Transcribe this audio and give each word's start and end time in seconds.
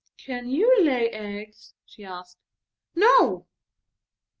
"Can 0.17 0.49
you 0.49 0.83
lay 0.83 1.11
eggs?" 1.11 1.75
asked 2.07 2.39
she. 2.55 3.01
"No." 3.01 3.45